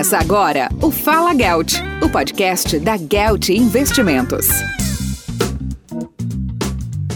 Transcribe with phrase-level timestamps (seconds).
[0.00, 4.46] Começa agora o Fala Gelt, o podcast da Gelt Investimentos.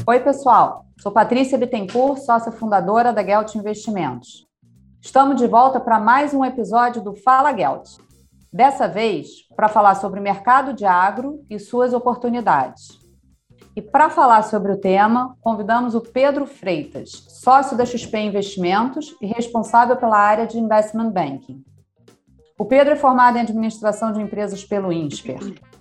[0.07, 0.85] Oi, pessoal.
[1.01, 4.47] Sou Patrícia Bittencourt, sócia fundadora da Gelt Investimentos.
[5.01, 7.89] Estamos de volta para mais um episódio do Fala Gelt.
[8.53, 13.01] Dessa vez, para falar sobre o mercado de agro e suas oportunidades.
[13.75, 19.27] E para falar sobre o tema, convidamos o Pedro Freitas, sócio da XP Investimentos e
[19.27, 21.65] responsável pela área de Investment Banking.
[22.57, 25.41] O Pedro é formado em administração de empresas pelo INSPER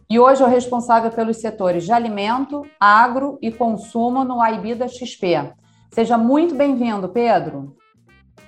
[0.09, 4.87] e hoje é o responsável pelos setores de alimento, agro e consumo no IB da
[4.87, 5.53] XP.
[5.91, 7.77] Seja muito bem-vindo, Pedro.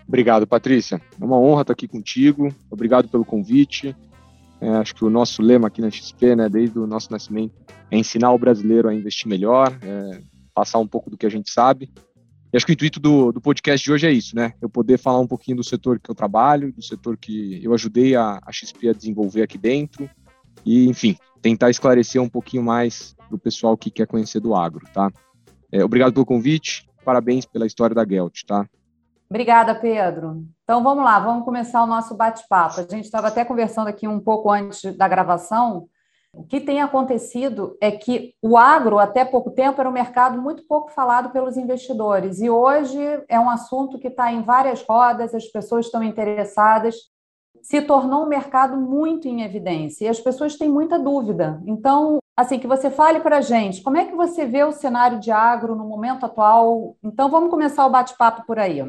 [0.07, 0.99] Obrigado, Patrícia.
[1.21, 2.49] É uma honra estar aqui contigo.
[2.71, 3.95] Obrigado pelo convite.
[4.59, 7.53] É, acho que o nosso lema aqui na XP, né, desde o nosso nascimento,
[7.91, 10.19] é ensinar o brasileiro a investir melhor, é,
[10.51, 11.91] passar um pouco do que a gente sabe.
[12.55, 14.53] E acho que o intuito do, do podcast de hoje é isso, né?
[14.61, 18.15] Eu poder falar um pouquinho do setor que eu trabalho, do setor que eu ajudei
[18.15, 20.09] a, a XP a desenvolver aqui dentro,
[20.65, 24.87] e, enfim, tentar esclarecer um pouquinho mais para o pessoal que quer conhecer do agro,
[24.93, 25.11] tá?
[25.69, 28.65] É, obrigado pelo convite, parabéns pela história da Gelt, tá?
[29.29, 30.45] Obrigada, Pedro.
[30.63, 32.79] Então vamos lá, vamos começar o nosso bate-papo.
[32.79, 35.89] A gente estava até conversando aqui um pouco antes da gravação
[36.35, 40.63] o que tem acontecido é que o agro, até pouco tempo, era um mercado muito
[40.67, 45.45] pouco falado pelos investidores, e hoje é um assunto que está em várias rodas, as
[45.45, 46.95] pessoas estão interessadas,
[47.61, 51.61] se tornou um mercado muito em evidência, e as pessoas têm muita dúvida.
[51.65, 55.19] Então, assim, que você fale para a gente, como é que você vê o cenário
[55.19, 56.97] de agro no momento atual?
[57.01, 58.79] Então, vamos começar o bate-papo por aí.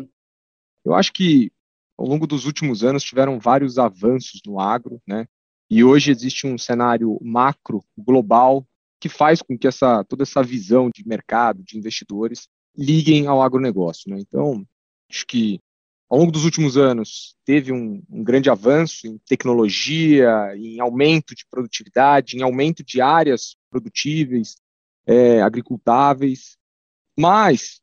[0.85, 1.51] Eu acho que
[1.97, 5.27] ao longo dos últimos anos tiveram vários avanços no agro, né?
[5.69, 8.67] E hoje existe um cenário macro, global,
[9.01, 14.11] que faz com que essa, toda essa visão de mercado, de investidores, liguem ao agronegócio.
[14.11, 14.19] Né?
[14.21, 14.67] Então,
[15.11, 15.61] acho que
[16.09, 21.45] ao longo dos últimos anos teve um, um, grande avanço em tecnologia, em aumento de
[21.51, 24.57] produtividade, em aumento de áreas produtíveis,
[25.05, 26.57] é, agricultáveis,
[27.19, 27.81] mas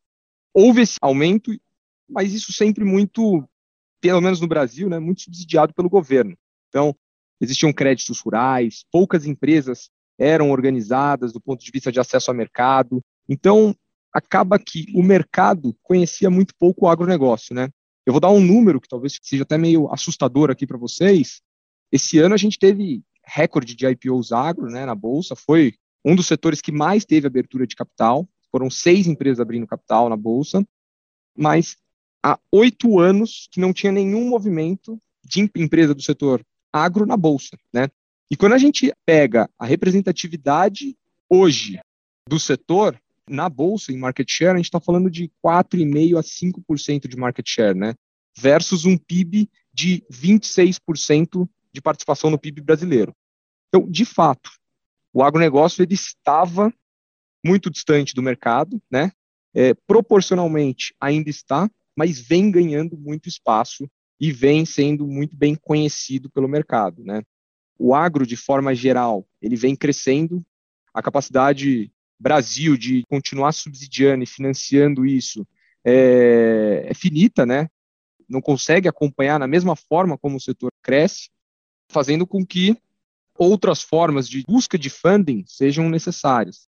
[0.53, 1.51] houve esse aumento,
[2.07, 3.47] mas isso sempre muito,
[3.99, 6.37] pelo menos no Brasil, né, muito subsidiado pelo governo.
[6.69, 6.95] Então,
[7.43, 13.03] existiam créditos rurais, poucas empresas eram organizadas do ponto de vista de acesso ao mercado.
[13.27, 13.75] Então,
[14.13, 17.69] acaba que o mercado conhecia muito pouco o agronegócio, né?
[18.05, 21.41] Eu vou dar um número que talvez seja até meio assustador aqui para vocês.
[21.91, 25.73] Esse ano a gente teve recorde de IPOs agro, né, na bolsa, foi
[26.03, 28.27] um dos setores que mais teve abertura de capital.
[28.51, 30.65] Foram seis empresas abrindo capital na bolsa,
[31.35, 31.75] mas
[32.23, 36.43] há oito anos que não tinha nenhum movimento de empresa do setor
[36.73, 37.87] agro na bolsa, né?
[38.31, 40.97] E quando a gente pega a representatividade
[41.29, 41.79] hoje
[42.27, 47.07] do setor na bolsa em market share, a gente está falando de 4,5 a 5%
[47.07, 47.93] de market share, né?
[48.35, 53.15] Versus um PIB de 26% de participação no PIB brasileiro.
[53.69, 54.51] Então, de fato,
[55.13, 56.73] o agronegócio ele estava
[57.45, 59.11] muito distante do mercado, né?
[59.53, 63.87] É, proporcionalmente ainda está, mas vem ganhando muito espaço
[64.23, 67.23] e vem sendo muito bem conhecido pelo mercado, né?
[67.77, 70.41] O agro, de forma geral, ele vem crescendo,
[70.93, 75.45] a capacidade Brasil de continuar subsidiando e financiando isso
[75.83, 77.67] é, é finita, né?
[78.29, 81.29] Não consegue acompanhar na mesma forma como o setor cresce,
[81.89, 82.77] fazendo com que
[83.37, 86.65] outras formas de busca de funding sejam necessárias.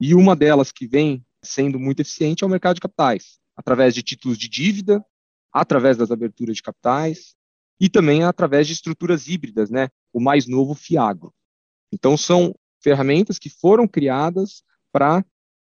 [0.00, 4.02] E uma delas que vem sendo muito eficiente é o mercado de capitais, através de
[4.02, 5.00] títulos de dívida,
[5.52, 7.34] através das aberturas de capitais
[7.80, 9.88] e também através de estruturas híbridas, né?
[10.12, 11.32] O mais novo Fiagro.
[11.92, 15.24] Então são ferramentas que foram criadas para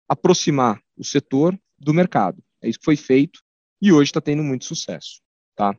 [0.09, 2.43] aproximar o setor do mercado.
[2.63, 3.41] É isso que foi feito
[3.81, 5.21] e hoje está tendo muito sucesso,
[5.55, 5.75] tá?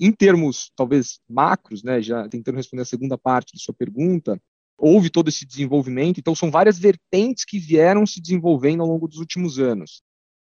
[0.00, 4.40] Em termos talvez macros, né, já tentando responder a segunda parte da sua pergunta,
[4.78, 9.18] houve todo esse desenvolvimento, então são várias vertentes que vieram se desenvolvendo ao longo dos
[9.18, 10.02] últimos anos.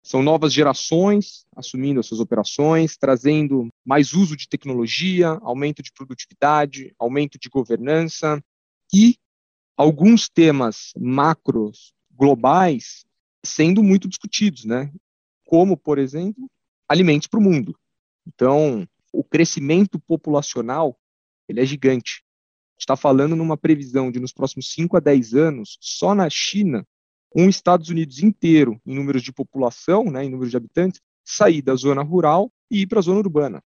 [0.10, 6.92] São novas gerações assumindo as suas operações, trazendo mais uso de tecnologia, aumento de produtividade,
[6.98, 8.44] aumento de governança
[8.92, 9.18] e
[9.78, 13.06] alguns temas macros globais
[13.46, 14.92] sendo muito discutidos, né?
[15.46, 16.50] Como, por exemplo,
[16.88, 17.78] alimentos para o mundo.
[18.26, 20.98] Então, o crescimento populacional
[21.48, 22.24] ele é gigante.
[22.80, 26.84] está falando numa previsão de nos próximos 5 a 10 anos, só na China,
[27.36, 31.76] um Estados Unidos inteiro em números de população, né, em números de habitantes, sair da
[31.76, 33.64] zona rural e ir para a zona urbana.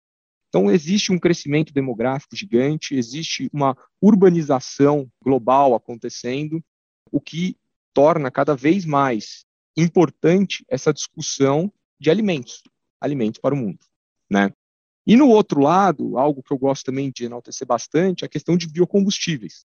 [0.48, 6.64] Então, existe um crescimento demográfico gigante, existe uma urbanização global acontecendo,
[7.12, 7.56] o que
[7.94, 9.46] torna cada vez mais
[9.78, 12.64] importante essa discussão de alimentos,
[13.00, 13.80] alimentos para o mundo,
[14.30, 14.52] né?
[15.06, 18.56] E no outro lado, algo que eu gosto também de enaltecer bastante, é a questão
[18.56, 19.66] de biocombustíveis.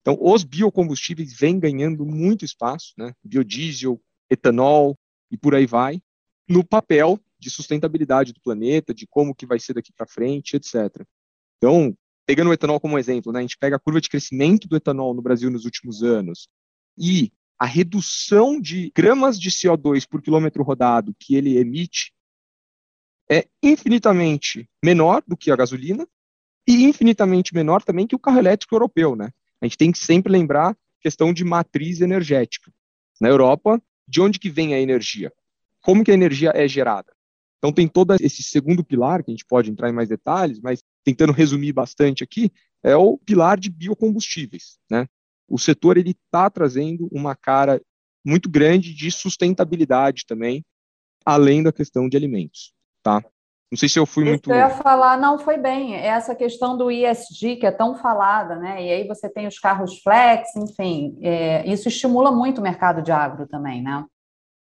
[0.00, 3.12] Então, os biocombustíveis vêm ganhando muito espaço, né?
[3.22, 4.00] Biodiesel,
[4.30, 4.96] etanol
[5.30, 6.00] e por aí vai,
[6.48, 11.04] no papel de sustentabilidade do planeta, de como que vai ser daqui para frente, etc.
[11.58, 14.76] Então, pegando o etanol como exemplo, né, a gente pega a curva de crescimento do
[14.76, 16.48] etanol no Brasil nos últimos anos
[16.96, 22.12] e a redução de gramas de CO2 por quilômetro rodado que ele emite
[23.30, 26.06] é infinitamente menor do que a gasolina
[26.66, 29.30] e infinitamente menor também que o carro elétrico europeu, né?
[29.60, 32.72] A gente tem que sempre lembrar questão de matriz energética.
[33.20, 35.32] Na Europa, de onde que vem a energia?
[35.82, 37.12] Como que a energia é gerada?
[37.58, 40.82] Então tem todo esse segundo pilar, que a gente pode entrar em mais detalhes, mas
[41.04, 42.50] tentando resumir bastante aqui,
[42.82, 44.78] é o pilar de biocombustíveis.
[44.90, 45.06] Né?
[45.46, 47.80] O setor ele está trazendo uma cara
[48.24, 50.64] muito grande de sustentabilidade também,
[51.24, 52.72] além da questão de alimentos.
[53.02, 53.22] Tá?
[53.70, 54.50] Não sei se eu fui Isso muito.
[54.50, 55.94] Eu ia falar, não, foi bem.
[55.94, 58.84] É essa questão do ISG, que é tão falada, né?
[58.84, 63.12] E aí você tem os carros flex, enfim, é, isso estimula muito o mercado de
[63.12, 64.04] agro também, né?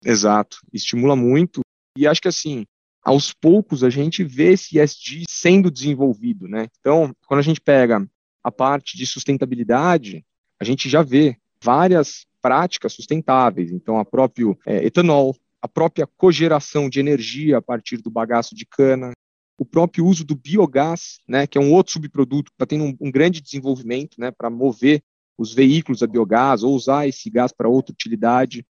[0.04, 1.60] Exato, estimula muito.
[1.96, 2.64] E acho que assim,
[3.04, 6.68] aos poucos a gente vê esse ESG sendo desenvolvido, né?
[6.78, 8.06] Então, quando a gente pega
[8.42, 10.24] a parte de sustentabilidade,
[10.60, 13.70] a gente já vê várias práticas sustentáveis.
[13.72, 18.66] Então, a próprio é, etanol, a própria cogeração de energia a partir do bagaço de
[18.66, 19.12] cana,
[19.56, 22.96] o próprio uso do biogás, né, que é um outro subproduto que está tendo um,
[23.00, 25.02] um, grande desenvolvimento, né, para mover
[25.38, 28.66] os veículos a biogás ou usar esse gás para outra utilidade.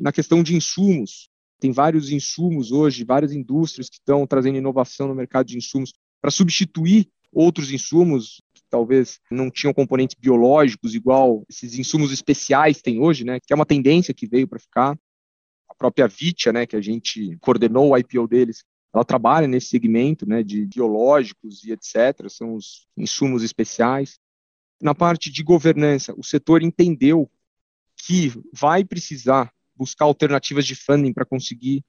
[0.00, 5.14] Na questão de insumos, tem vários insumos hoje, várias indústrias que estão trazendo inovação no
[5.14, 11.78] mercado de insumos para substituir outros insumos que talvez não tinham componentes biológicos igual esses
[11.78, 14.98] insumos especiais têm hoje, né, que é uma tendência que veio para ficar.
[15.78, 18.64] Própria Vitia, né, que a gente coordenou o IPO deles,
[18.94, 24.18] ela trabalha nesse segmento, né, de biológicos e etc, são os insumos especiais.
[24.80, 27.30] Na parte de governança, o setor entendeu
[27.96, 31.84] que vai precisar buscar alternativas de funding para conseguir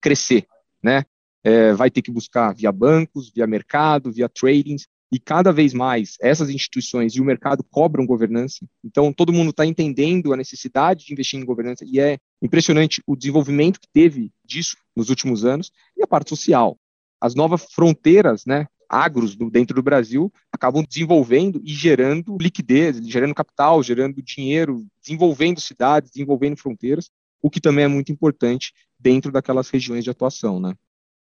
[0.00, 0.46] crescer,
[0.82, 1.04] né?
[1.44, 6.16] É, vai ter que buscar via bancos, via mercado, via tradings, e cada vez mais
[6.22, 8.66] essas instituições e o mercado cobram governança.
[8.82, 13.14] Então, todo mundo está entendendo a necessidade de investir em governança, e é impressionante o
[13.14, 16.78] desenvolvimento que teve disso nos últimos anos, e a parte social.
[17.20, 23.82] As novas fronteiras, né, agros dentro do Brasil acabam desenvolvendo e gerando liquidez, gerando capital,
[23.82, 27.10] gerando dinheiro, desenvolvendo cidades, desenvolvendo fronteiras,
[27.42, 30.74] o que também é muito importante dentro daquelas regiões de atuação, né?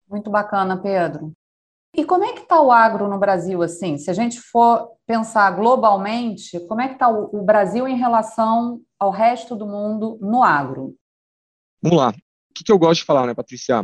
[0.09, 1.33] Muito bacana, Pedro.
[1.97, 3.97] E como é que está o agro no Brasil, assim?
[3.97, 9.11] Se a gente for pensar globalmente, como é que está o, Brasil em relação ao
[9.11, 10.93] resto do mundo no agro?
[11.81, 12.09] Vamos lá.
[12.09, 13.81] O que, eu gosto de falar, né, Patrícia?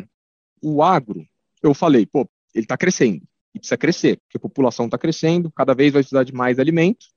[0.61, 1.25] O agro,
[1.63, 3.23] eu falei, pô, ele está crescendo
[3.55, 7.13] e precisa crescer, porque a população está crescendo, cada vez vai precisar de mais alimentos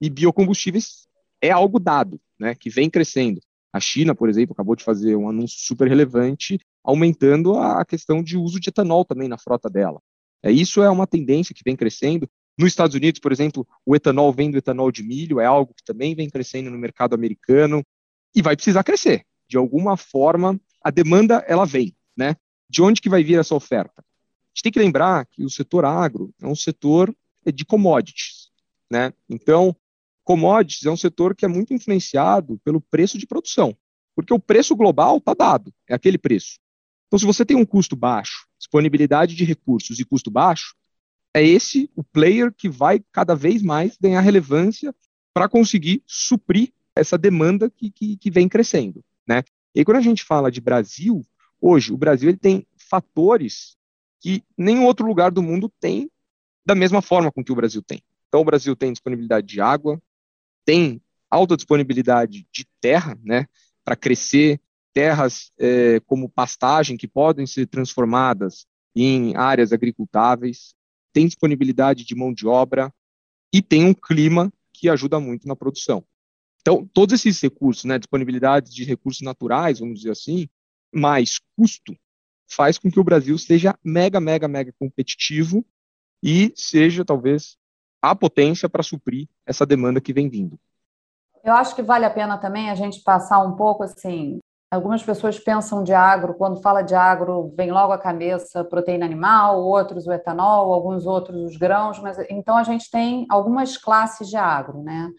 [0.00, 1.06] e biocombustíveis
[1.42, 3.40] é algo dado, né, que vem crescendo.
[3.70, 8.36] A China, por exemplo, acabou de fazer um anúncio super relevante, aumentando a questão de
[8.38, 10.00] uso de etanol também na frota dela.
[10.42, 12.28] É, isso é uma tendência que vem crescendo.
[12.56, 15.84] Nos Estados Unidos, por exemplo, o etanol vem do etanol de milho, é algo que
[15.84, 17.84] também vem crescendo no mercado americano
[18.34, 19.24] e vai precisar crescer.
[19.48, 22.36] De alguma forma, a demanda ela vem, né?
[22.68, 24.00] De onde que vai vir essa oferta?
[24.00, 27.14] A gente tem que lembrar que o setor agro é um setor
[27.46, 28.50] de commodities,
[28.90, 29.12] né?
[29.28, 29.74] Então,
[30.24, 33.76] commodities é um setor que é muito influenciado pelo preço de produção,
[34.14, 36.58] porque o preço global está dado, é aquele preço.
[37.08, 40.76] Então, se você tem um custo baixo, disponibilidade de recursos e custo baixo,
[41.34, 44.94] é esse o player que vai cada vez mais ganhar relevância
[45.32, 49.04] para conseguir suprir essa demanda que, que, que, vem crescendo.
[49.26, 49.42] Né?
[49.74, 51.24] E quando a gente fala de Brasil,
[51.60, 53.76] hoje, o Brasil ele tem fatores
[54.20, 56.10] que nenhum outro lugar do mundo tem
[56.66, 58.02] da mesma forma com que o Brasil tem.
[58.28, 60.00] Então, o Brasil tem disponibilidade de água,
[60.64, 61.00] tem
[61.30, 63.46] alta disponibilidade de terra, né,
[63.84, 64.60] para crescer,
[64.92, 70.74] terras é, como pastagem que podem ser transformadas em áreas agricultáveis,
[71.12, 72.92] tem disponibilidade de mão de obra
[73.52, 76.04] e tem um clima que ajuda muito na produção.
[76.60, 80.48] Então, todos esses recursos, né, disponibilidade de recursos naturais, vamos dizer assim,
[80.92, 81.96] mais custo,
[82.50, 85.64] faz com que o Brasil seja mega, mega, mega competitivo
[86.22, 87.56] e seja talvez
[88.02, 90.58] a potência para suprir essa demanda que vem vindo.
[91.44, 94.38] Eu acho que vale a pena também a gente passar um pouco assim.
[94.70, 99.64] Algumas pessoas pensam de agro, quando fala de agro, vem logo à cabeça proteína animal,
[99.64, 104.36] outros o etanol, alguns outros os grãos, mas então a gente tem algumas classes de
[104.36, 105.10] agro, né?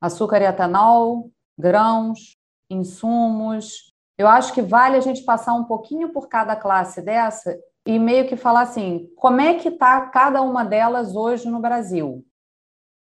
[0.00, 2.36] Açúcar e etanol, grãos,
[2.68, 3.92] insumos.
[4.18, 8.28] Eu acho que vale a gente passar um pouquinho por cada classe dessa e meio
[8.28, 12.24] que falar assim, como é que está cada uma delas hoje no Brasil?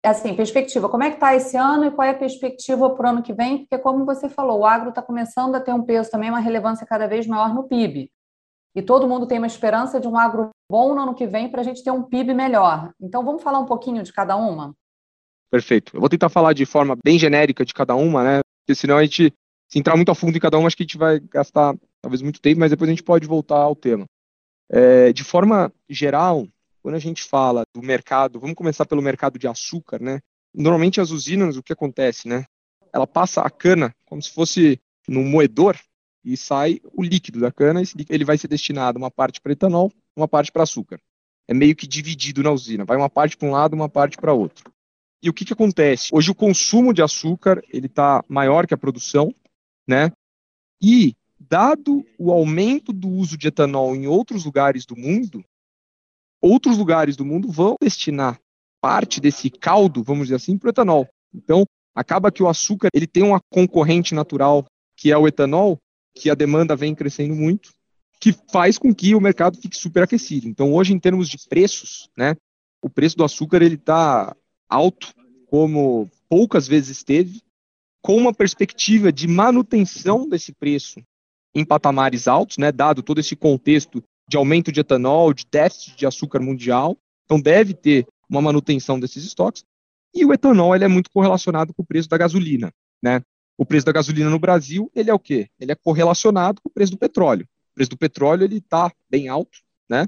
[0.06, 3.10] Assim, perspectiva, como é que está esse ano e qual é a perspectiva para o
[3.10, 3.58] ano que vem?
[3.58, 6.86] Porque, como você falou, o agro está começando a ter um peso também, uma relevância
[6.86, 8.08] cada vez maior no PIB.
[8.76, 11.60] E todo mundo tem uma esperança de um agro bom no ano que vem para
[11.60, 12.92] a gente ter um PIB melhor.
[13.00, 14.74] Então, vamos falar um pouquinho de cada uma?
[15.50, 15.96] Perfeito.
[15.96, 18.40] Eu vou tentar falar de forma bem genérica de cada uma, né?
[18.60, 19.34] Porque senão a gente,
[19.68, 22.22] se entrar muito a fundo em cada uma, acho que a gente vai gastar talvez
[22.22, 24.04] muito tempo, mas depois a gente pode voltar ao tema.
[24.70, 26.46] É, de forma geral,
[26.86, 30.20] quando a gente fala do mercado, vamos começar pelo mercado de açúcar, né?
[30.54, 32.44] Normalmente as usinas, o que acontece, né?
[32.92, 35.76] Ela passa a cana como se fosse no moedor
[36.24, 39.50] e sai o líquido da cana, esse líquido, ele vai ser destinado uma parte para
[39.50, 41.00] etanol, uma parte para açúcar.
[41.48, 44.32] É meio que dividido na usina, vai uma parte para um lado, uma parte para
[44.32, 44.72] outro.
[45.20, 46.10] E o que, que acontece?
[46.12, 49.34] Hoje o consumo de açúcar ele está maior que a produção,
[49.88, 50.12] né?
[50.80, 55.44] E dado o aumento do uso de etanol em outros lugares do mundo,
[56.40, 58.38] outros lugares do mundo vão destinar
[58.80, 61.08] parte desse caldo, vamos dizer assim, para o etanol.
[61.34, 61.64] Então,
[61.94, 64.64] acaba que o açúcar ele tem uma concorrente natural,
[64.96, 65.78] que é o etanol,
[66.14, 67.70] que a demanda vem crescendo muito,
[68.20, 70.48] que faz com que o mercado fique superaquecido.
[70.48, 72.34] Então, hoje, em termos de preços, né,
[72.82, 74.34] o preço do açúcar ele está
[74.68, 75.12] alto,
[75.46, 77.42] como poucas vezes esteve,
[78.02, 81.00] com uma perspectiva de manutenção desse preço
[81.54, 86.06] em patamares altos, né, dado todo esse contexto de aumento de etanol, de déficit de
[86.06, 86.96] açúcar mundial.
[87.24, 89.64] Então, deve ter uma manutenção desses estoques.
[90.14, 92.72] E o etanol ele é muito correlacionado com o preço da gasolina.
[93.02, 93.20] Né?
[93.58, 95.48] O preço da gasolina no Brasil ele é o quê?
[95.60, 97.46] Ele é correlacionado com o preço do petróleo.
[97.72, 100.06] O preço do petróleo ele está bem alto, né?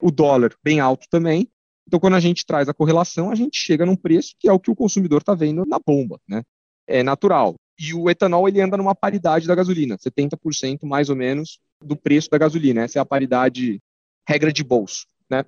[0.00, 1.48] o dólar bem alto também.
[1.86, 4.60] Então, quando a gente traz a correlação, a gente chega num preço que é o
[4.60, 6.20] que o consumidor está vendo na bomba.
[6.28, 6.42] Né?
[6.86, 7.56] É natural.
[7.78, 12.28] E o etanol ele anda numa paridade da gasolina, 70% mais ou menos do preço
[12.30, 12.82] da gasolina.
[12.82, 13.80] Essa é a paridade
[14.26, 15.44] regra de bolso, né?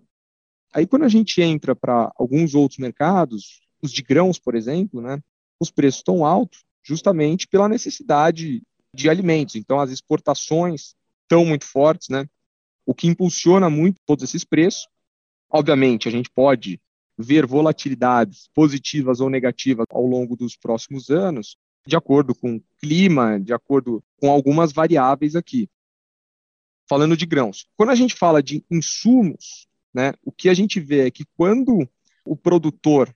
[0.72, 5.20] Aí quando a gente entra para alguns outros mercados, os de grãos, por exemplo, né,
[5.58, 8.62] os preços estão altos justamente pela necessidade
[8.94, 9.54] de alimentos.
[9.56, 12.26] Então as exportações estão muito fortes, né?
[12.86, 14.88] O que impulsiona muito todos esses preços.
[15.48, 16.80] Obviamente, a gente pode
[17.16, 21.56] ver volatilidades positivas ou negativas ao longo dos próximos anos,
[21.86, 25.68] de acordo com o clima, de acordo com algumas variáveis aqui.
[26.90, 27.68] Falando de grãos.
[27.76, 31.88] Quando a gente fala de insumos, né, o que a gente vê é que quando
[32.26, 33.14] o produtor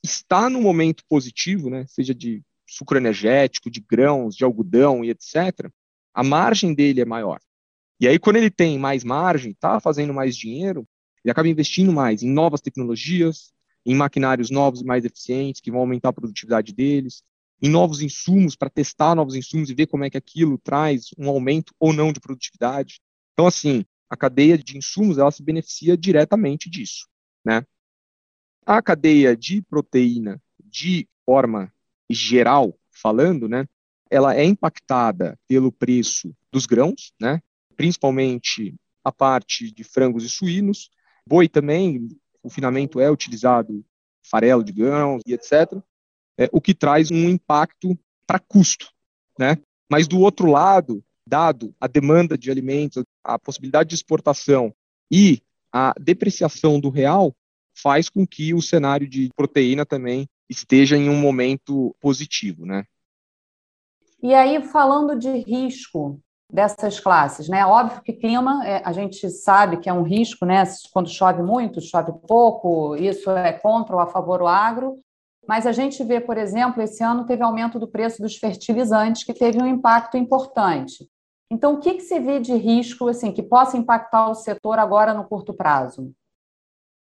[0.00, 5.68] está no momento positivo, né, seja de sucro energético, de grãos, de algodão e etc.,
[6.14, 7.40] a margem dele é maior.
[7.98, 10.86] E aí, quando ele tem mais margem, está fazendo mais dinheiro,
[11.24, 13.52] ele acaba investindo mais em novas tecnologias,
[13.84, 17.24] em maquinários novos e mais eficientes, que vão aumentar a produtividade deles,
[17.60, 21.28] em novos insumos, para testar novos insumos e ver como é que aquilo traz um
[21.28, 23.00] aumento ou não de produtividade.
[23.36, 27.06] Então, assim, a cadeia de insumos, ela se beneficia diretamente disso,
[27.44, 27.62] né?
[28.64, 31.70] A cadeia de proteína, de forma
[32.08, 33.68] geral falando, né,
[34.10, 37.42] ela é impactada pelo preço dos grãos, né,
[37.76, 38.74] principalmente
[39.04, 40.90] a parte de frangos e suínos,
[41.28, 43.84] boi também, o confinamento é utilizado
[44.22, 45.80] farelo de grãos e etc
[46.38, 48.90] é, o que traz um impacto para custo,
[49.38, 49.58] né?
[49.90, 54.72] Mas do outro lado, dado a demanda de alimentos, a possibilidade de exportação
[55.10, 55.42] e
[55.72, 57.34] a depreciação do real,
[57.74, 62.84] faz com que o cenário de proteína também esteja em um momento positivo, né?
[64.22, 66.18] E aí, falando de risco
[66.50, 67.66] dessas classes, né?
[67.66, 70.62] Óbvio que clima, é, a gente sabe que é um risco, né?
[70.92, 74.98] Quando chove muito, chove pouco, isso é contra ou a favor do agro,
[75.46, 79.34] mas a gente vê, por exemplo, esse ano teve aumento do preço dos fertilizantes, que
[79.34, 81.08] teve um impacto importante.
[81.50, 85.14] Então, o que, que se vê de risco assim que possa impactar o setor agora
[85.14, 86.14] no curto prazo?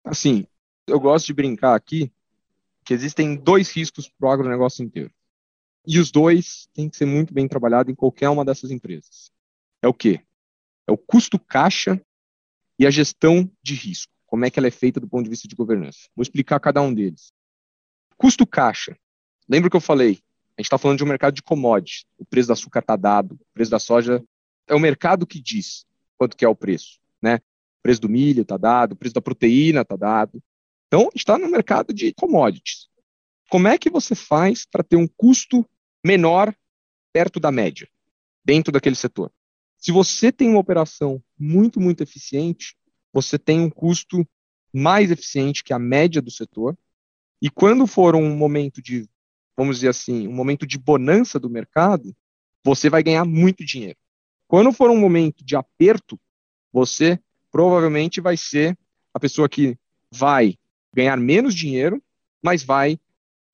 [0.04, 0.46] Assim,
[0.86, 2.10] eu gosto de brincar aqui
[2.84, 5.12] que existem dois riscos para o agronegócio inteiro.
[5.86, 9.30] E os dois têm que ser muito bem trabalhados em qualquer uma dessas empresas.
[9.82, 10.22] É o quê?
[10.86, 12.00] É o custo caixa
[12.78, 14.12] e a gestão de risco.
[14.26, 16.08] Como é que ela é feita do ponto de vista de governança.
[16.14, 17.32] Vou explicar cada um deles.
[18.16, 18.96] Custo caixa.
[19.48, 20.22] Lembra que eu falei?
[20.60, 22.04] A gente está falando de um mercado de commodities.
[22.18, 24.22] O preço do açúcar está dado, o preço da soja
[24.68, 25.86] é o mercado que diz
[26.18, 27.36] quanto que é o preço, né?
[27.36, 30.42] O preço do milho está dado, o preço da proteína está dado.
[30.86, 32.90] Então, está no mercado de commodities.
[33.48, 35.66] Como é que você faz para ter um custo
[36.04, 36.54] menor
[37.10, 37.88] perto da média,
[38.44, 39.32] dentro daquele setor?
[39.78, 42.76] Se você tem uma operação muito, muito eficiente,
[43.14, 44.28] você tem um custo
[44.70, 46.76] mais eficiente que a média do setor,
[47.40, 49.08] e quando for um momento de,
[49.60, 52.16] vamos dizer assim, um momento de bonança do mercado,
[52.64, 53.98] você vai ganhar muito dinheiro.
[54.48, 56.18] Quando for um momento de aperto,
[56.72, 57.20] você
[57.52, 58.74] provavelmente vai ser
[59.12, 59.76] a pessoa que
[60.10, 60.56] vai
[60.94, 62.02] ganhar menos dinheiro,
[62.42, 62.98] mas vai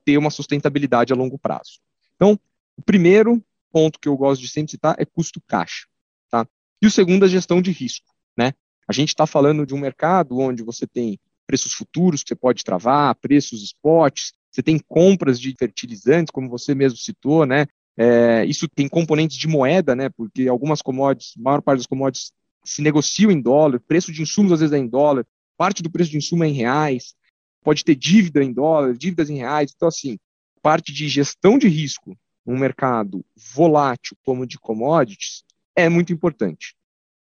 [0.05, 1.81] ter uma sustentabilidade a longo prazo.
[2.15, 2.39] Então,
[2.77, 5.89] o primeiro ponto que eu gosto de sempre citar é custo caixa,
[6.31, 6.47] tá?
[6.81, 8.53] E o segundo é gestão de risco, né?
[8.87, 12.63] A gente está falando de um mercado onde você tem preços futuros que você pode
[12.63, 17.67] travar, preços spots, você tem compras de fertilizantes, como você mesmo citou, né?
[17.97, 20.09] É, isso tem componentes de moeda, né?
[20.11, 22.33] Porque algumas commodities, a maior parte das commodities
[22.65, 25.27] se negociam em dólar, preço de insumos às vezes é em dólar,
[25.57, 27.15] parte do preço de insumo é em reais,
[27.63, 29.73] pode ter dívida em dólar, dívidas em reais.
[29.75, 30.19] Então, assim,
[30.63, 33.25] parte de gestão de risco num mercado
[33.55, 35.43] volátil como de commodities
[35.75, 36.75] é muito importante.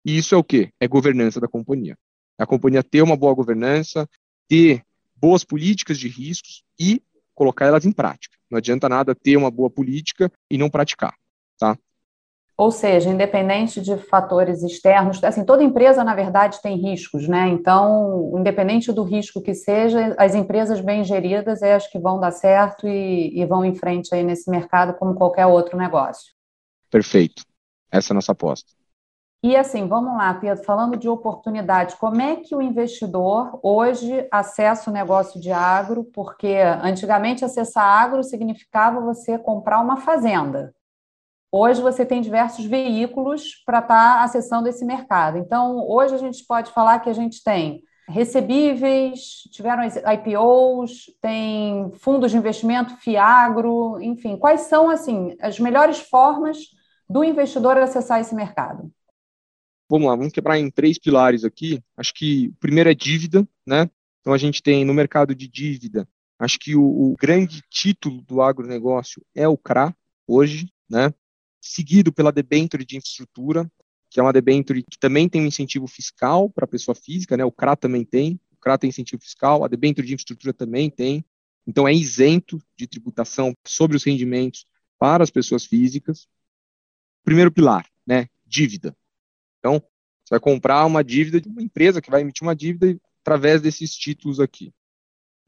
[0.06, 0.72] E isso é o quê?
[0.80, 1.98] É governança da companhia.
[2.38, 4.10] A companhia ter uma boa governança,
[4.48, 4.82] ter
[5.16, 7.02] boas políticas de riscos e
[7.40, 8.36] colocar elas em prática.
[8.52, 11.14] Não adianta nada ter uma boa política e não praticar,
[11.58, 11.78] tá?
[12.58, 17.48] Ou seja, independente de fatores externos, assim, toda empresa, na verdade, tem riscos, né?
[17.48, 22.32] Então, independente do risco que seja, as empresas bem geridas é as que vão dar
[22.32, 26.34] certo e, e vão em frente aí nesse mercado como qualquer outro negócio.
[26.92, 27.44] Perfeito.
[27.90, 28.74] Essa é a nossa aposta.
[29.42, 34.90] E assim, vamos lá, Pedro, falando de oportunidade, como é que o investidor hoje acessa
[34.90, 36.04] o negócio de agro?
[36.14, 40.76] Porque antigamente acessar agro significava você comprar uma fazenda.
[41.50, 45.38] Hoje você tem diversos veículos para estar tá acessando esse mercado.
[45.38, 52.32] Então, hoje a gente pode falar que a gente tem recebíveis, tiveram IPOs, tem fundos
[52.32, 56.58] de investimento, Fiagro, enfim, quais são assim as melhores formas
[57.10, 58.92] do investidor acessar esse mercado?
[59.90, 61.84] Vamos lá, vamos quebrar em três pilares aqui.
[61.98, 63.90] Acho que o primeiro é dívida, né?
[64.22, 68.42] Então a gente tem no mercado de dívida, acho que o, o grande título do
[68.42, 69.96] agronegócio é o CRA
[70.28, 71.14] hoje, né?
[71.62, 73.70] Seguido pela debênture de infraestrutura,
[74.10, 77.44] que é uma debênture que também tem um incentivo fiscal para a pessoa física, né?
[77.44, 81.24] O CRA também tem, o CRA tem incentivo fiscal, a debênture de infraestrutura também tem.
[81.66, 84.66] Então é isento de tributação sobre os rendimentos
[84.98, 86.28] para as pessoas físicas.
[87.24, 88.28] Primeiro pilar, né?
[88.46, 88.96] Dívida.
[89.60, 89.82] Então,
[90.24, 93.96] você vai comprar uma dívida de uma empresa que vai emitir uma dívida através desses
[93.96, 94.74] títulos aqui.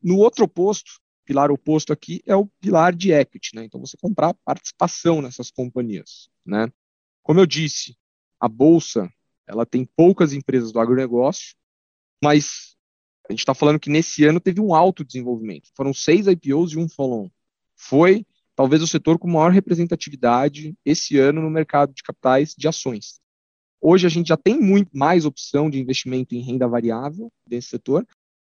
[0.01, 3.63] No outro oposto, pilar oposto aqui é o pilar de equity, né?
[3.63, 6.71] Então você comprar participação nessas companhias, né?
[7.21, 7.95] Como eu disse,
[8.39, 9.09] a bolsa
[9.47, 11.55] ela tem poucas empresas do agronegócio,
[12.23, 12.75] mas
[13.29, 15.69] a gente está falando que nesse ano teve um alto desenvolvimento.
[15.75, 17.29] Foram seis IPOs e um follow-on.
[17.75, 23.20] Foi talvez o setor com maior representatividade esse ano no mercado de capitais de ações.
[23.81, 28.05] Hoje a gente já tem muito mais opção de investimento em renda variável desse setor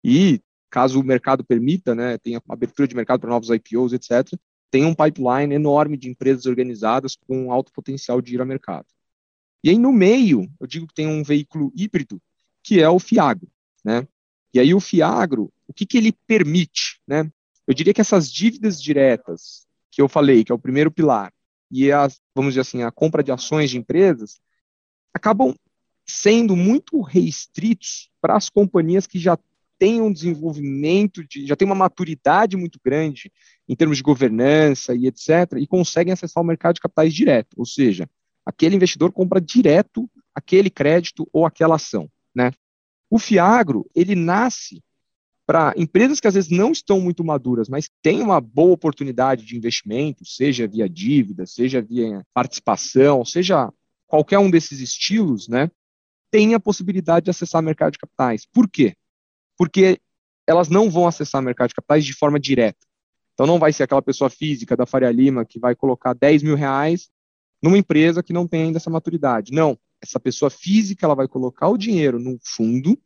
[0.03, 4.39] e caso o mercado permita, né, tenha abertura de mercado para novos IPOs, etc.,
[4.71, 8.87] tem um pipeline enorme de empresas organizadas com alto potencial de ir ao mercado.
[9.63, 12.21] E aí no meio, eu digo que tem um veículo híbrido,
[12.63, 13.49] que é o Fiagro,
[13.85, 14.07] né?
[14.53, 17.31] E aí o Fiagro, o que, que ele permite, né?
[17.67, 21.33] Eu diria que essas dívidas diretas que eu falei, que é o primeiro pilar,
[21.71, 24.41] e as, vamos dizer assim, a compra de ações de empresas,
[25.19, 25.55] acabam
[26.07, 29.39] sendo muito restritos para as companhias que já
[29.79, 33.31] têm um desenvolvimento, de, já têm uma maturidade muito grande
[33.69, 37.67] em termos de governança e etc., e conseguem acessar o mercado de capitais direto, ou
[37.67, 38.09] seja,
[38.45, 42.09] aquele investidor compra direto aquele crédito ou aquela ação.
[42.35, 42.53] Né?
[43.11, 44.83] O Fiagro, ele nasce
[45.47, 49.57] para empresas que às vezes não estão muito maduras, mas têm uma boa oportunidade de
[49.57, 53.73] investimento, seja via dívida, seja via participação, seja
[54.09, 55.71] qualquer um desses estilos, né,
[56.31, 58.47] tem a possibilidade de acessar mercado de capitais.
[58.53, 58.97] Por quê?
[59.57, 60.01] Porque
[60.47, 62.87] elas não vão acessar mercado de capitais de forma direta.
[63.35, 66.57] Então não vai ser aquela pessoa física da Faria Lima que vai colocar 10 mil
[66.57, 67.09] reais
[67.63, 69.53] numa empresa que não tem ainda essa maturidade.
[69.53, 72.99] Não, essa pessoa física ela vai colocar o dinheiro num fundo,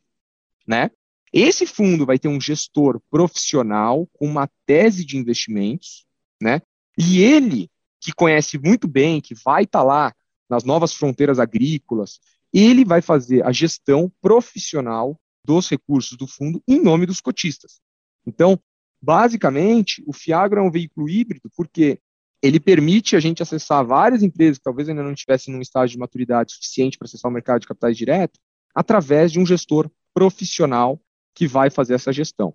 [0.67, 0.89] né?
[1.31, 6.05] Esse fundo vai ter um gestor profissional com uma tese de investimentos,
[6.41, 6.61] né?
[6.97, 10.13] E ele que conhece muito bem, que vai estar tá lá
[10.53, 12.19] nas novas fronteiras agrícolas,
[12.53, 17.81] ele vai fazer a gestão profissional dos recursos do fundo em nome dos cotistas.
[18.25, 18.59] Então,
[19.01, 21.99] basicamente, o Fiagro é um veículo híbrido porque
[22.41, 25.99] ele permite a gente acessar várias empresas que talvez ainda não estivessem num estágio de
[25.99, 28.39] maturidade suficiente para acessar o mercado de capitais direto,
[28.75, 31.01] através de um gestor profissional
[31.33, 32.53] que vai fazer essa gestão.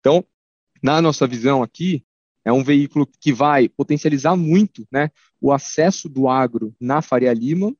[0.00, 0.24] Então,
[0.82, 2.04] na nossa visão aqui,
[2.44, 7.74] é um veículo que vai potencializar muito né, o acesso do agro na Faria Lima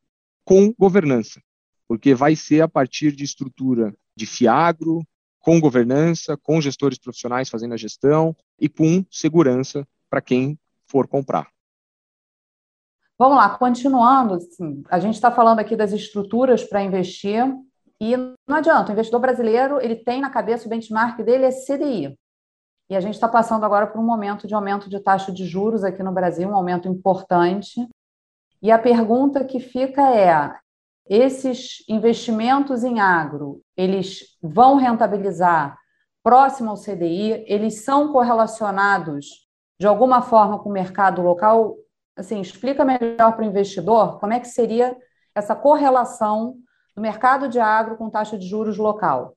[0.44, 1.40] com governança,
[1.88, 5.07] porque vai ser a partir de estrutura de FIAGRO,
[5.38, 11.49] com governança, com gestores profissionais fazendo a gestão e com segurança para quem for comprar.
[13.18, 17.44] Vamos lá, continuando, assim, a gente está falando aqui das estruturas para investir,
[18.01, 22.18] E não adianta, o investidor brasileiro ele tem na cabeça o benchmark dele é CDI.
[22.90, 25.85] E a gente está passando agora por um momento de aumento de taxa de juros
[25.85, 27.88] aqui no Brasil, um aumento importante.
[28.61, 30.53] E a pergunta que fica é:
[31.09, 35.79] esses investimentos em agro, eles vão rentabilizar
[36.20, 37.44] próximo ao CDI?
[37.46, 39.48] Eles são correlacionados
[39.79, 41.76] de alguma forma com o mercado local?
[42.16, 44.96] Assim, explica melhor para o investidor como é que seria
[45.33, 46.57] essa correlação
[46.96, 49.37] do mercado de agro com taxa de juros local?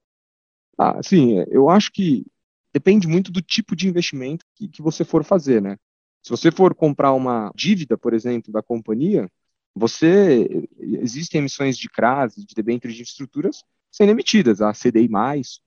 [0.76, 2.26] Ah, sim, eu acho que
[2.74, 5.78] depende muito do tipo de investimento que, que você for fazer, né?
[6.24, 9.30] Se você for comprar uma dívida, por exemplo, da companhia,
[9.76, 15.08] você existem emissões de CRAS, de debêntures de infraestruturas sendo emitidas, a CDI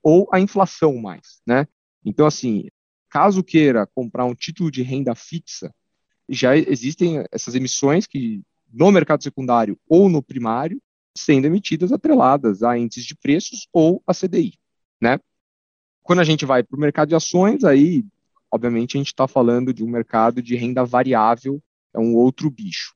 [0.03, 1.65] ou a inflação mais, né?
[2.03, 2.67] Então, assim,
[3.09, 5.73] caso queira comprar um título de renda fixa,
[6.27, 8.41] já existem essas emissões que
[8.71, 10.81] no mercado secundário ou no primário
[11.17, 14.53] sendo emitidas atreladas a índices de preços ou a CDI,
[15.01, 15.19] né?
[16.07, 18.01] Quando a gente vai para o mercado de ações, aí,
[18.49, 21.61] obviamente, a gente está falando de um mercado de renda variável,
[21.93, 22.95] é um outro bicho.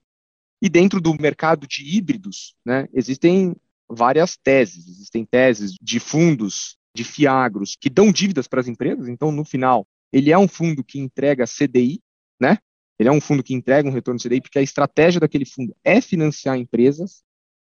[0.61, 3.53] E dentro do mercado de híbridos, né, existem
[3.89, 4.87] várias teses.
[4.87, 9.09] Existem teses de fundos, de fiagros, que dão dívidas para as empresas.
[9.09, 12.01] Então, no final, ele é um fundo que entrega CDI,
[12.39, 12.59] né?
[12.97, 15.99] Ele é um fundo que entrega um retorno CDI, porque a estratégia daquele fundo é
[15.99, 17.25] financiar empresas.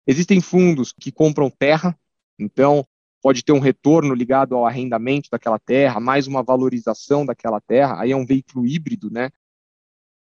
[0.05, 1.97] Existem fundos que compram terra,
[2.37, 2.85] então
[3.21, 8.11] pode ter um retorno ligado ao arrendamento daquela terra, mais uma valorização daquela terra, aí
[8.11, 9.29] é um veículo híbrido, né?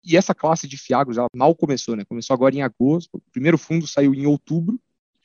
[0.03, 2.03] E essa classe de fiagros, ela mal começou, né?
[2.05, 4.79] Começou agora em agosto, o primeiro fundo saiu em outubro,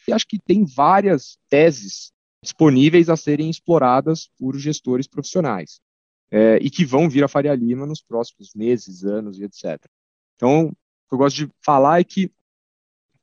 [0.07, 5.81] e acho que tem várias teses disponíveis a serem exploradas por gestores profissionais,
[6.31, 9.85] é, e que vão vir a Faria Lima nos próximos meses, anos e etc.
[10.37, 12.31] Então, o que eu gosto de falar é que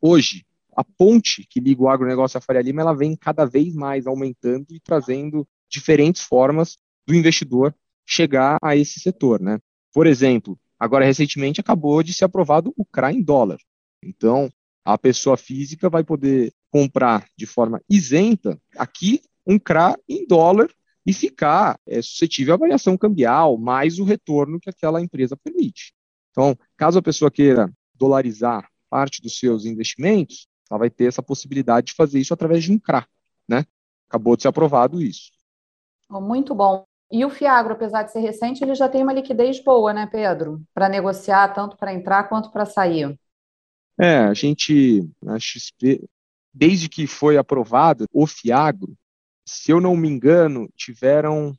[0.02, 4.08] hoje, a ponte que liga o agronegócio à Faria Lima, ela vem cada vez mais
[4.08, 9.60] aumentando e trazendo diferentes formas do investidor chegar a esse setor, né?
[9.94, 13.58] Por exemplo, Agora, recentemente, acabou de ser aprovado o CRA em dólar.
[14.04, 14.52] Então,
[14.84, 20.70] a pessoa física vai poder comprar de forma isenta aqui um CRA em dólar
[21.06, 25.94] e ficar é, suscetível à variação cambial, mais o retorno que aquela empresa permite.
[26.32, 31.88] Então, caso a pessoa queira dolarizar parte dos seus investimentos, ela vai ter essa possibilidade
[31.88, 33.08] de fazer isso através de um CRA,
[33.48, 33.66] né?
[34.10, 35.32] Acabou de ser aprovado isso.
[36.10, 36.84] Muito bom.
[37.12, 40.62] E o Fiagro, apesar de ser recente, ele já tem uma liquidez boa, né, Pedro?
[40.74, 43.16] Para negociar, tanto para entrar quanto para sair.
[44.00, 46.04] É, a gente, a XP,
[46.52, 48.98] desde que foi aprovado o Fiagro,
[49.46, 51.56] se eu não me engano, tiveram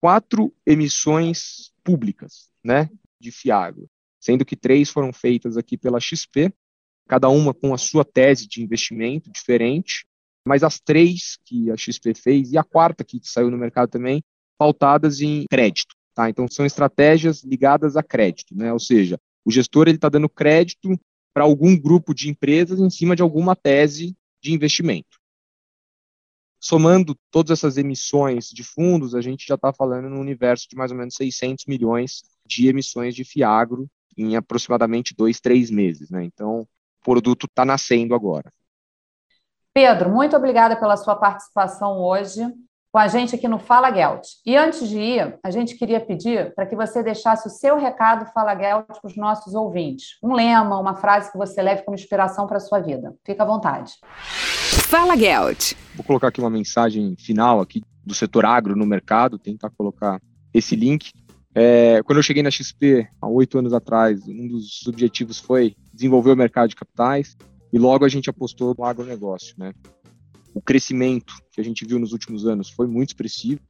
[0.00, 6.52] quatro emissões públicas, né, de Fiagro, sendo que três foram feitas aqui pela XP,
[7.10, 10.06] cada uma com a sua tese de investimento diferente,
[10.46, 14.22] mas as três que a XP fez e a quarta que saiu no mercado também
[14.56, 15.92] pautadas em crédito.
[16.14, 16.30] Tá?
[16.30, 18.72] Então, são estratégias ligadas a crédito, né?
[18.72, 20.88] ou seja, o gestor está dando crédito
[21.34, 25.18] para algum grupo de empresas em cima de alguma tese de investimento.
[26.62, 30.92] Somando todas essas emissões de fundos, a gente já está falando no universo de mais
[30.92, 36.08] ou menos 600 milhões de emissões de Fiagro em aproximadamente dois, três meses.
[36.08, 36.24] Né?
[36.24, 36.68] Então,
[37.02, 38.52] produto está nascendo agora.
[39.72, 42.42] Pedro, muito obrigada pela sua participação hoje
[42.92, 44.26] com a gente aqui no Fala Gelt.
[44.44, 48.30] E antes de ir, a gente queria pedir para que você deixasse o seu recado
[48.32, 50.18] Fala Gelt para os nossos ouvintes.
[50.22, 53.14] Um lema, uma frase que você leve como inspiração para a sua vida.
[53.24, 53.92] Fica à vontade.
[54.88, 55.74] Fala Gelt.
[55.94, 60.20] Vou colocar aqui uma mensagem final aqui do setor agro no mercado, tentar colocar
[60.52, 61.12] esse link.
[61.54, 66.30] É, quando eu cheguei na XP há oito anos atrás, um dos objetivos foi desenvolver
[66.30, 67.36] o mercado de capitais
[67.72, 69.72] e logo a gente apostou no agronegócio, né?
[70.54, 73.60] o crescimento que a gente viu nos últimos anos foi muito expressivo.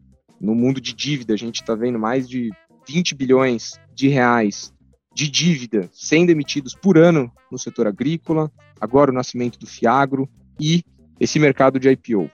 [0.41, 2.51] No mundo de dívida, a gente está vendo mais de
[2.89, 4.73] 20 bilhões de reais
[5.15, 10.83] de dívida sendo emitidos por ano no setor agrícola, agora o nascimento do Fiagro e
[11.19, 12.31] esse mercado de IPO.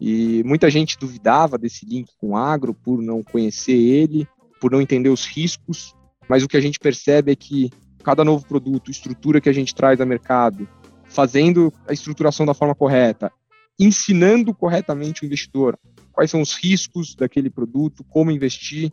[0.00, 4.28] E muita gente duvidava desse link com o agro por não conhecer ele,
[4.60, 5.94] por não entender os riscos,
[6.28, 7.70] mas o que a gente percebe é que
[8.02, 10.68] cada novo produto, estrutura que a gente traz ao mercado,
[11.04, 13.32] fazendo a estruturação da forma correta,
[13.78, 15.78] ensinando corretamente o investidor
[16.18, 18.92] quais são os riscos daquele produto, como investir,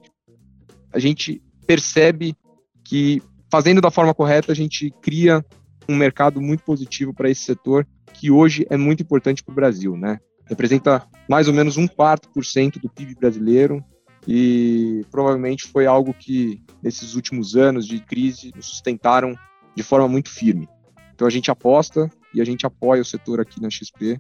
[0.93, 2.36] a gente percebe
[2.84, 3.19] que
[3.51, 5.43] fazendo da forma correta a gente cria
[5.89, 9.97] um mercado muito positivo para esse setor que hoje é muito importante para o Brasil,
[9.97, 10.19] né?
[10.47, 13.84] Representa mais ou menos um quarto por cento do PIB brasileiro
[14.28, 19.36] e provavelmente foi algo que nesses últimos anos de crise nos sustentaram
[19.76, 20.68] de forma muito firme.
[21.14, 24.20] Então a gente aposta e a gente apoia o setor aqui na XP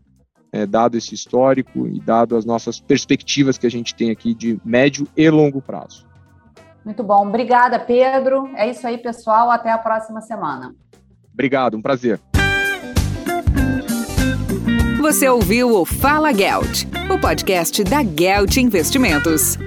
[0.55, 4.57] é, dado esse histórico e dado as nossas perspectivas que a gente tem aqui de
[4.63, 6.07] médio e longo prazo.
[6.85, 7.27] Muito bom.
[7.27, 8.49] Obrigada, Pedro.
[8.55, 9.51] É isso aí, pessoal.
[9.51, 10.73] Até a próxima semana.
[11.33, 12.21] Obrigado, um prazer.
[15.01, 19.57] Você ouviu o Fala Gelt, o podcast da Gelt Investimentos.